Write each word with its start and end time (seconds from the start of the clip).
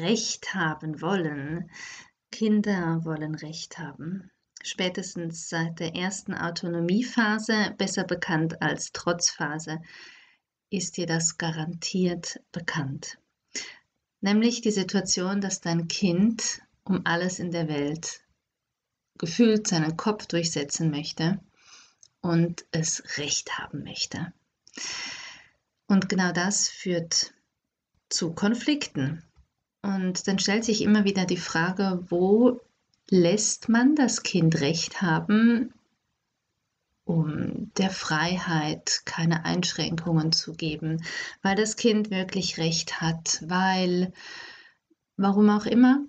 Recht 0.00 0.54
haben 0.54 1.00
wollen. 1.00 1.70
Kinder 2.30 3.04
wollen 3.04 3.34
Recht 3.34 3.78
haben. 3.78 4.30
Spätestens 4.62 5.48
seit 5.48 5.80
der 5.80 5.94
ersten 5.94 6.34
Autonomiephase, 6.34 7.74
besser 7.78 8.04
bekannt 8.04 8.60
als 8.60 8.92
Trotzphase, 8.92 9.80
ist 10.70 10.96
dir 10.96 11.06
das 11.06 11.38
garantiert 11.38 12.40
bekannt. 12.52 13.18
Nämlich 14.20 14.60
die 14.60 14.70
Situation, 14.70 15.40
dass 15.40 15.60
dein 15.60 15.88
Kind 15.88 16.60
um 16.84 17.02
alles 17.04 17.38
in 17.38 17.50
der 17.50 17.68
Welt 17.68 18.22
gefühlt 19.18 19.66
seinen 19.66 19.96
Kopf 19.96 20.26
durchsetzen 20.26 20.90
möchte 20.90 21.40
und 22.20 22.64
es 22.70 23.18
Recht 23.18 23.58
haben 23.58 23.82
möchte. 23.82 24.32
Und 25.86 26.08
genau 26.08 26.32
das 26.32 26.68
führt 26.68 27.34
zu 28.08 28.32
Konflikten. 28.32 29.24
Und 29.82 30.26
dann 30.28 30.38
stellt 30.38 30.64
sich 30.64 30.82
immer 30.82 31.04
wieder 31.04 31.24
die 31.24 31.36
Frage, 31.36 32.04
wo 32.08 32.60
lässt 33.08 33.68
man 33.68 33.96
das 33.96 34.22
Kind 34.22 34.60
Recht 34.60 35.02
haben, 35.02 35.72
um 37.04 37.72
der 37.74 37.90
Freiheit 37.90 39.02
keine 39.04 39.44
Einschränkungen 39.44 40.32
zu 40.32 40.52
geben, 40.52 41.02
weil 41.42 41.56
das 41.56 41.76
Kind 41.76 42.10
wirklich 42.10 42.58
Recht 42.58 43.00
hat, 43.00 43.42
weil, 43.46 44.12
warum 45.16 45.50
auch 45.50 45.66
immer, 45.66 46.04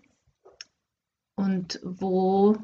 und 1.36 1.80
wo 1.84 2.58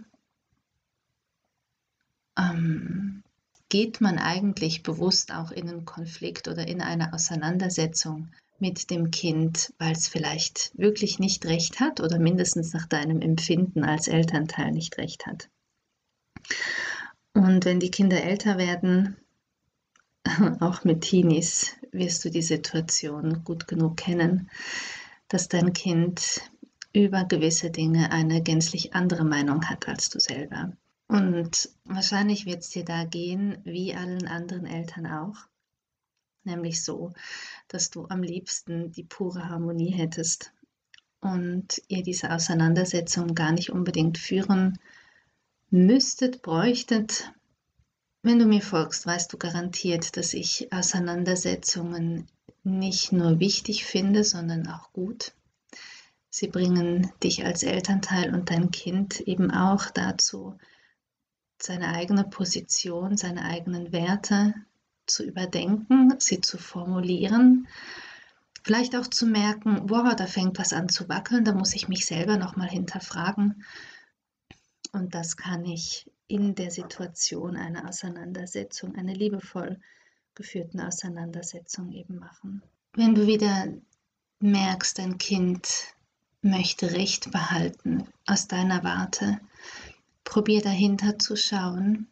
ähm, 2.37 3.23
geht 3.69 4.01
man 4.01 4.19
eigentlich 4.19 4.83
bewusst 4.83 5.33
auch 5.33 5.51
in 5.51 5.67
einen 5.67 5.85
Konflikt 5.85 6.47
oder 6.47 6.67
in 6.67 6.81
eine 6.81 7.13
Auseinandersetzung 7.13 8.29
mit 8.59 8.89
dem 8.89 9.11
Kind, 9.11 9.73
weil 9.77 9.93
es 9.93 10.07
vielleicht 10.07 10.71
wirklich 10.77 11.19
nicht 11.19 11.45
recht 11.45 11.79
hat 11.79 11.99
oder 11.99 12.19
mindestens 12.19 12.73
nach 12.73 12.85
deinem 12.85 13.21
Empfinden 13.21 13.83
als 13.83 14.07
Elternteil 14.07 14.71
nicht 14.71 14.97
recht 14.97 15.25
hat. 15.25 15.49
Und 17.33 17.65
wenn 17.65 17.79
die 17.79 17.91
Kinder 17.91 18.23
älter 18.23 18.57
werden, 18.57 19.17
auch 20.59 20.83
mit 20.83 21.01
Teenies, 21.01 21.75
wirst 21.91 22.25
du 22.25 22.29
die 22.29 22.41
Situation 22.41 23.43
gut 23.43 23.67
genug 23.67 23.97
kennen, 23.97 24.49
dass 25.27 25.47
dein 25.47 25.73
Kind 25.73 26.41
über 26.93 27.25
gewisse 27.25 27.69
Dinge 27.69 28.11
eine 28.11 28.41
gänzlich 28.41 28.93
andere 28.93 29.23
Meinung 29.23 29.65
hat 29.69 29.87
als 29.87 30.09
du 30.09 30.19
selber. 30.19 30.73
Und 31.07 31.69
wahrscheinlich 31.85 32.45
wird 32.45 32.61
es 32.61 32.69
dir 32.69 32.83
da 32.83 33.05
gehen, 33.05 33.59
wie 33.63 33.95
allen 33.95 34.27
anderen 34.27 34.65
Eltern 34.65 35.05
auch. 35.05 35.35
Nämlich 36.47 36.81
so, 36.81 37.11
dass 37.67 37.89
du 37.89 38.07
am 38.07 38.23
liebsten 38.23 38.89
die 38.93 39.03
pure 39.03 39.49
Harmonie 39.49 39.91
hättest 39.91 40.53
und 41.19 41.81
ihr 41.89 42.03
diese 42.03 42.31
Auseinandersetzung 42.31 43.35
gar 43.35 43.51
nicht 43.51 43.69
unbedingt 43.69 44.17
führen 44.17 44.79
müsstet, 45.69 46.41
bräuchtet. 46.41 47.33
Wenn 48.21 48.39
du 48.39 48.45
mir 48.45 48.61
folgst, 48.61 49.05
weißt 49.05 49.33
du 49.33 49.37
garantiert, 49.37 50.15
dass 50.15 50.33
ich 50.33 50.71
Auseinandersetzungen 50.71 52.27
nicht 52.63 53.11
nur 53.11 53.41
wichtig 53.41 53.83
finde, 53.83 54.23
sondern 54.23 54.69
auch 54.69 54.93
gut. 54.93 55.33
Sie 56.29 56.47
bringen 56.47 57.11
dich 57.21 57.43
als 57.43 57.63
Elternteil 57.63 58.33
und 58.33 58.51
dein 58.51 58.71
Kind 58.71 59.19
eben 59.19 59.51
auch 59.51 59.89
dazu, 59.89 60.57
seine 61.61 61.89
eigene 61.89 62.23
Position, 62.23 63.17
seine 63.17 63.43
eigenen 63.43 63.91
Werte 63.91 64.53
zu 65.07 65.23
überdenken, 65.23 66.13
sie 66.19 66.41
zu 66.41 66.57
formulieren, 66.57 67.67
vielleicht 68.63 68.95
auch 68.95 69.07
zu 69.07 69.25
merken, 69.25 69.87
boah, 69.87 70.15
da 70.15 70.27
fängt 70.27 70.59
was 70.59 70.73
an 70.73 70.89
zu 70.89 71.07
wackeln, 71.09 71.45
da 71.45 71.53
muss 71.53 71.73
ich 71.73 71.87
mich 71.87 72.05
selber 72.05 72.37
nochmal 72.37 72.67
hinterfragen. 72.67 73.63
Und 74.91 75.15
das 75.15 75.37
kann 75.37 75.65
ich 75.65 76.09
in 76.27 76.55
der 76.55 76.71
Situation 76.71 77.55
einer 77.55 77.87
Auseinandersetzung, 77.87 78.95
einer 78.95 79.13
liebevoll 79.13 79.79
geführten 80.35 80.79
Auseinandersetzung 80.81 81.91
eben 81.91 82.19
machen. 82.19 82.61
Wenn 82.93 83.15
du 83.15 83.25
wieder 83.27 83.67
merkst, 84.39 84.99
dein 84.99 85.17
Kind 85.17 85.95
möchte 86.41 86.91
Recht 86.91 87.31
behalten 87.31 88.07
aus 88.25 88.47
deiner 88.47 88.83
Warte, 88.83 89.39
Probier 90.23 90.61
dahinter 90.61 91.17
zu 91.17 91.35
schauen, 91.35 92.07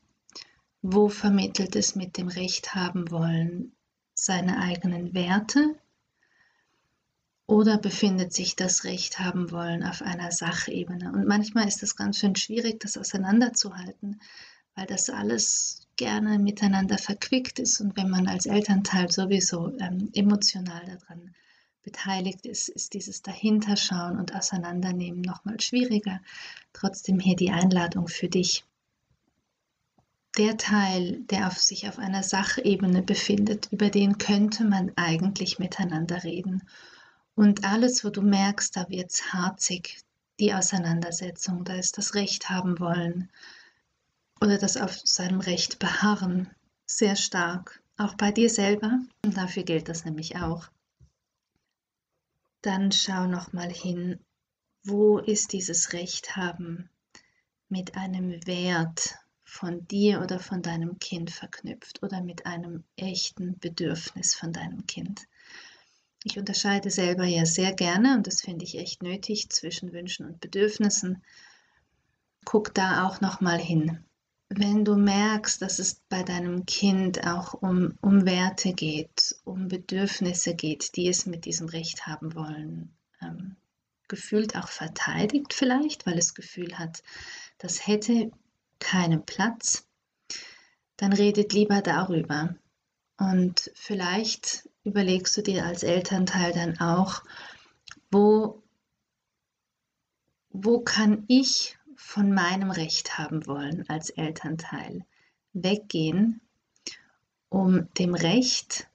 wo 0.88 1.10
vermittelt 1.10 1.76
es 1.76 1.96
mit 1.96 2.16
dem 2.16 2.28
Recht 2.28 2.76
haben 2.76 3.10
wollen 3.10 3.72
seine 4.14 4.60
eigenen 4.60 5.16
Werte 5.16 5.76
oder 7.48 7.80
befindet 7.80 8.34
sich 8.34 8.56
das 8.56 8.84
Recht 8.84 9.18
haben 9.18 9.50
wollen 9.50 9.84
auf 9.84 10.04
einer 10.04 10.32
Sachebene. 10.32 11.12
Und 11.12 11.28
manchmal 11.28 11.68
ist 11.68 11.82
es 11.82 11.96
ganz 11.96 12.20
schön 12.20 12.36
schwierig, 12.36 12.80
das 12.82 13.00
auseinanderzuhalten, 13.00 14.22
weil 14.76 14.86
das 14.86 15.10
alles 15.10 15.88
gerne 15.96 16.38
miteinander 16.38 17.00
verquickt 17.00 17.58
ist 17.58 17.82
und 17.82 17.98
wenn 17.98 18.10
man 18.12 18.28
als 18.28 18.46
Elternteil 18.46 19.12
sowieso 19.12 19.76
ähm, 19.80 20.12
emotional 20.14 20.86
daran 20.86 21.34
beteiligt 21.82 22.46
ist, 22.46 22.70
ist 22.70 22.94
dieses 22.94 23.24
Dahinterschauen 23.24 24.20
und 24.20 24.36
Auseinandernehmen 24.36 25.22
nochmal 25.22 25.60
schwieriger. 25.60 26.22
Trotzdem 26.74 27.20
hier 27.20 27.36
die 27.36 27.52
Einladung 27.52 28.08
für 28.08 28.30
dich. 28.30 28.66
Der 30.38 30.58
Teil, 30.58 31.22
der 31.30 31.48
auf 31.48 31.60
sich 31.60 31.88
auf 31.88 31.98
einer 31.98 32.24
Sachebene 32.24 33.02
befindet, 33.02 33.70
über 33.72 33.90
den 33.90 34.18
könnte 34.18 34.66
man 34.66 34.92
eigentlich 34.96 35.60
miteinander 35.60 36.24
reden. 36.24 36.64
Und 37.36 37.64
alles, 37.64 38.04
wo 38.04 38.10
du 38.10 38.22
merkst, 38.22 38.76
da 38.76 38.90
wird 38.90 39.12
es 39.12 39.34
harzig, 39.34 40.02
die 40.40 40.54
Auseinandersetzung, 40.54 41.64
da 41.64 41.76
ist 41.76 41.98
das 41.98 42.16
Recht 42.16 42.50
haben 42.50 42.80
wollen 42.80 43.30
oder 44.42 44.58
das 44.58 44.76
auf 44.76 45.00
seinem 45.04 45.40
Recht 45.40 45.80
beharren, 45.80 46.50
sehr 46.86 47.16
stark. 47.16 47.82
Auch 47.98 48.16
bei 48.16 48.32
dir 48.32 48.50
selber. 48.50 49.00
Und 49.24 49.38
dafür 49.38 49.64
gilt 49.64 49.88
das 49.88 50.04
nämlich 50.04 50.36
auch 50.36 50.70
dann 52.66 52.92
schau 52.92 53.28
noch 53.28 53.54
mal 53.54 53.72
hin, 53.72 54.20
wo 54.84 55.20
ist 55.20 55.54
dieses 55.54 55.94
Recht 55.94 56.36
haben 56.36 56.90
mit 57.70 57.96
einem 57.96 58.32
Wert 58.48 59.20
von 59.56 59.88
dir 59.88 60.22
oder 60.22 60.40
von 60.40 60.62
deinem 60.62 61.00
Kind 61.00 61.32
verknüpft 61.32 62.04
oder 62.04 62.22
mit 62.22 62.46
einem 62.46 62.84
echten 62.98 63.58
Bedürfnis 63.60 64.36
von 64.36 64.52
deinem 64.54 64.86
Kind. 64.86 65.22
Ich 66.24 66.38
unterscheide 66.38 66.90
selber 66.92 67.26
ja 67.26 67.46
sehr 67.46 67.74
gerne 67.74 68.16
und 68.16 68.28
das 68.28 68.42
finde 68.42 68.66
ich 68.66 68.78
echt 68.78 69.04
nötig 69.04 69.50
zwischen 69.50 69.94
Wünschen 69.94 70.26
und 70.26 70.42
Bedürfnissen. 70.42 71.24
Guck 72.44 72.74
da 72.74 73.08
auch 73.08 73.22
noch 73.22 73.42
mal 73.42 73.60
hin 73.60 74.06
wenn 74.50 74.86
du 74.86 74.96
merkst, 74.96 75.62
dass 75.62 75.80
es 75.80 75.96
bei 76.08 76.24
deinem 76.24 76.66
Kind 76.66 77.26
auch 77.26 77.54
um, 77.54 77.98
um 78.02 78.26
Werte 78.26 78.74
geht, 78.74 79.36
um 79.44 79.68
Bedürfnisse 79.68 80.56
geht, 80.56 80.96
die 80.96 81.08
es 81.08 81.26
mit 81.26 81.46
diesem 81.46 81.68
Recht 81.68 82.06
haben 82.06 82.36
wollen, 82.36 82.96
ähm, 83.22 83.56
gefühlt 84.08 84.56
auch 84.56 84.68
verteidigt 84.68 85.54
vielleicht, 85.54 86.06
weil 86.06 86.18
es 86.18 86.36
Gefühl 86.36 86.78
hat, 86.78 87.02
das 87.58 87.88
hätte 87.88 88.32
keinen 88.80 89.26
Platz, 89.26 89.88
dann 90.98 91.14
redet 91.14 91.54
lieber 91.54 91.82
darüber. 91.82 92.56
Und 93.18 93.72
vielleicht 93.76 94.70
überlegst 94.84 95.36
du 95.38 95.42
dir 95.42 95.66
als 95.66 95.84
Elternteil 95.84 96.52
dann 96.54 96.80
auch, 96.80 97.24
wo, 98.12 98.62
wo 100.50 100.82
kann 100.82 101.26
ich 101.28 101.78
von 101.96 102.34
meinem 102.34 102.72
Recht 102.72 103.18
haben 103.18 103.48
wollen 103.48 103.86
als 103.90 104.10
Elternteil 104.10 105.06
weggehen, 105.54 106.42
um 107.50 107.92
dem 107.94 108.14
Recht, 108.14 108.88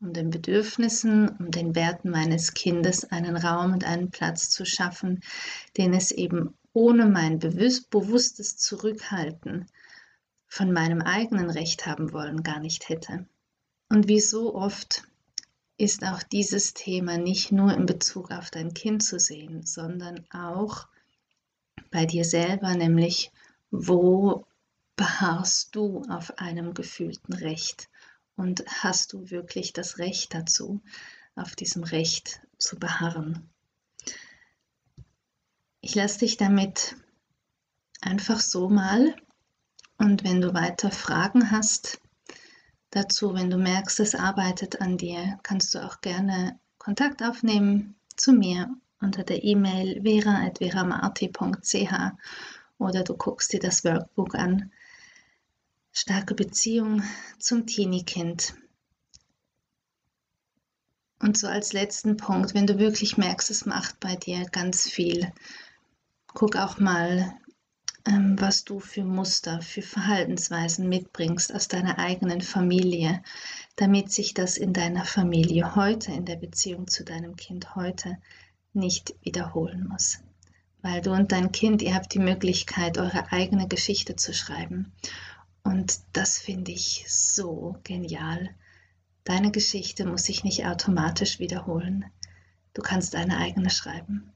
um 0.00 0.12
den 0.12 0.30
Bedürfnissen, 0.30 1.28
um 1.28 1.50
den 1.50 1.74
Werten 1.74 2.10
meines 2.10 2.54
Kindes 2.54 3.04
einen 3.04 3.36
Raum 3.36 3.72
und 3.72 3.84
einen 3.84 4.10
Platz 4.10 4.50
zu 4.50 4.64
schaffen, 4.64 5.20
den 5.76 5.92
es 5.92 6.10
eben 6.10 6.54
ohne 6.72 7.06
mein 7.06 7.38
bewusstes 7.38 8.56
Zurückhalten 8.56 9.66
von 10.46 10.72
meinem 10.72 11.02
eigenen 11.02 11.50
Recht 11.50 11.86
haben 11.86 12.12
wollen 12.12 12.42
gar 12.42 12.60
nicht 12.60 12.88
hätte. 12.88 13.26
Und 13.88 14.08
wie 14.08 14.20
so 14.20 14.54
oft 14.54 15.04
ist 15.76 16.04
auch 16.04 16.22
dieses 16.22 16.74
Thema 16.74 17.18
nicht 17.18 17.52
nur 17.52 17.72
in 17.72 17.86
Bezug 17.86 18.30
auf 18.32 18.50
dein 18.50 18.74
Kind 18.74 19.02
zu 19.02 19.18
sehen, 19.18 19.64
sondern 19.64 20.24
auch 20.30 20.88
bei 21.90 22.04
dir 22.04 22.24
selber, 22.24 22.74
nämlich 22.74 23.30
wo 23.70 24.44
beharrst 24.96 25.74
du 25.76 26.02
auf 26.08 26.38
einem 26.38 26.74
gefühlten 26.74 27.32
Recht 27.34 27.88
und 28.36 28.64
hast 28.66 29.12
du 29.12 29.30
wirklich 29.30 29.72
das 29.72 29.98
Recht 29.98 30.34
dazu, 30.34 30.82
auf 31.36 31.54
diesem 31.54 31.84
Recht 31.84 32.40
zu 32.58 32.78
beharren. 32.78 33.48
Ich 35.88 35.94
lasse 35.94 36.18
dich 36.18 36.36
damit 36.36 36.96
einfach 38.02 38.40
so 38.40 38.68
mal 38.68 39.16
und 39.96 40.22
wenn 40.22 40.42
du 40.42 40.52
weiter 40.52 40.90
Fragen 40.90 41.50
hast, 41.50 41.98
dazu, 42.90 43.32
wenn 43.32 43.48
du 43.48 43.56
merkst, 43.56 43.98
es 44.00 44.14
arbeitet 44.14 44.82
an 44.82 44.98
dir, 44.98 45.38
kannst 45.42 45.74
du 45.74 45.82
auch 45.82 46.02
gerne 46.02 46.60
Kontakt 46.76 47.22
aufnehmen 47.22 47.94
zu 48.16 48.34
mir 48.34 48.68
unter 49.00 49.24
der 49.24 49.42
E-Mail 49.42 50.02
vera.veramarti.ch 50.02 51.94
oder 52.76 53.02
du 53.02 53.16
guckst 53.16 53.54
dir 53.54 53.60
das 53.60 53.82
Workbook 53.82 54.34
an. 54.34 54.70
Starke 55.92 56.34
Beziehung 56.34 57.02
zum 57.38 57.66
Teenie-Kind. 57.66 58.52
Und 61.20 61.38
so 61.38 61.46
als 61.46 61.72
letzten 61.72 62.18
Punkt, 62.18 62.52
wenn 62.52 62.66
du 62.66 62.78
wirklich 62.78 63.16
merkst, 63.16 63.50
es 63.50 63.64
macht 63.64 64.00
bei 64.00 64.16
dir 64.16 64.44
ganz 64.50 64.86
viel, 64.86 65.32
guck 66.38 66.54
auch 66.54 66.78
mal, 66.78 67.34
ähm, 68.06 68.36
was 68.38 68.62
du 68.62 68.78
für 68.78 69.02
Muster, 69.02 69.60
für 69.60 69.82
Verhaltensweisen 69.82 70.88
mitbringst 70.88 71.52
aus 71.52 71.66
deiner 71.66 71.98
eigenen 71.98 72.42
Familie, 72.42 73.24
damit 73.74 74.12
sich 74.12 74.34
das 74.34 74.56
in 74.56 74.72
deiner 74.72 75.04
Familie 75.04 75.74
heute, 75.74 76.12
in 76.12 76.26
der 76.26 76.36
Beziehung 76.36 76.86
zu 76.86 77.02
deinem 77.02 77.34
Kind 77.34 77.74
heute 77.74 78.18
nicht 78.72 79.16
wiederholen 79.22 79.88
muss. 79.88 80.20
Weil 80.80 81.00
du 81.00 81.10
und 81.10 81.32
dein 81.32 81.50
Kind, 81.50 81.82
ihr 81.82 81.96
habt 81.96 82.14
die 82.14 82.20
Möglichkeit, 82.20 82.98
eure 82.98 83.32
eigene 83.32 83.66
Geschichte 83.66 84.14
zu 84.14 84.32
schreiben. 84.32 84.92
Und 85.64 85.98
das 86.12 86.38
finde 86.38 86.70
ich 86.70 87.04
so 87.08 87.80
genial. 87.82 88.50
Deine 89.24 89.50
Geschichte 89.50 90.06
muss 90.06 90.22
sich 90.22 90.44
nicht 90.44 90.64
automatisch 90.66 91.40
wiederholen. 91.40 92.04
Du 92.74 92.82
kannst 92.82 93.14
deine 93.14 93.38
eigene 93.38 93.70
schreiben. 93.70 94.32